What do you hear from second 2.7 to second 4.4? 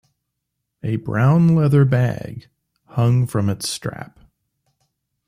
hung from its strap.